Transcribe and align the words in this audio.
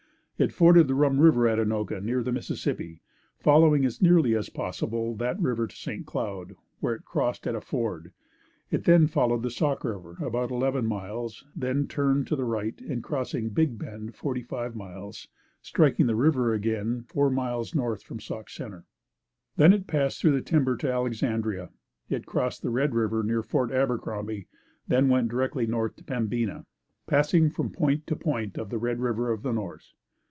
It 0.43 0.51
forded 0.51 0.87
the 0.87 0.95
Rum 0.95 1.19
River 1.19 1.47
at 1.47 1.59
Anoka, 1.59 2.01
near 2.03 2.23
the 2.23 2.31
Mississippi, 2.31 3.03
following 3.37 3.85
as 3.85 4.01
nearly 4.01 4.35
as 4.35 4.49
possible 4.49 5.15
that 5.17 5.39
river 5.39 5.67
to 5.67 5.75
St. 5.75 6.03
Cloud, 6.03 6.55
where 6.79 6.95
it 6.95 7.05
crossed 7.05 7.45
at 7.45 7.53
a 7.53 7.61
ford. 7.61 8.11
It 8.71 8.85
then 8.85 9.05
followed 9.05 9.43
the 9.43 9.51
Sauk 9.51 9.83
River 9.83 10.17
about 10.19 10.49
eleven 10.49 10.87
miles; 10.87 11.45
then 11.55 11.85
turned 11.87 12.25
to 12.25 12.35
the 12.35 12.43
right 12.43 12.81
and 12.81 13.03
crossed 13.03 13.53
Big 13.53 13.77
Bend 13.77 14.15
forty 14.15 14.41
five 14.41 14.75
miles, 14.75 15.27
striking 15.61 16.07
the 16.07 16.15
river 16.15 16.55
again 16.55 17.03
four 17.03 17.29
miles 17.29 17.75
north 17.75 18.01
from 18.01 18.19
Sauk 18.19 18.49
Center. 18.49 18.87
Then 19.57 19.71
it 19.73 19.85
passed 19.85 20.19
through 20.21 20.31
the 20.31 20.41
timber 20.41 20.75
to 20.77 20.91
Alexandria. 20.91 21.69
It 22.09 22.25
crossed 22.25 22.65
Red 22.65 22.95
River 22.95 23.21
near 23.21 23.43
Fort 23.43 23.71
Abercrombie; 23.71 24.47
then 24.87 25.07
went 25.07 25.29
directly 25.29 25.67
north 25.67 25.97
to 25.97 26.03
Pembina, 26.03 26.65
passing 27.05 27.51
from 27.51 27.69
point 27.69 28.07
to 28.07 28.15
point 28.15 28.57
of 28.57 28.71
the 28.71 28.79
Red 28.79 28.99
River 28.99 29.31
of 29.31 29.43
the 29.43 29.51
North. 29.53 29.93